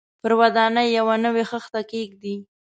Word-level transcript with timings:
پر 0.21 0.31
ودانۍ 0.39 0.87
یوه 0.97 1.15
نوې 1.25 1.43
خښته 1.49 1.81
کېږدي. 1.91 2.35